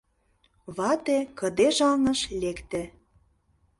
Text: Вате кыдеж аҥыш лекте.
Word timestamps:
Вате 0.75 1.17
кыдеж 1.39 1.77
аҥыш 1.91 2.19
лекте. 2.41 2.81